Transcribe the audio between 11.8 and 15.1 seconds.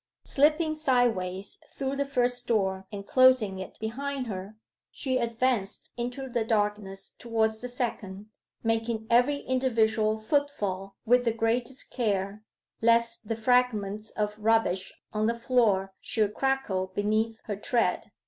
care, lest the fragments of rubbish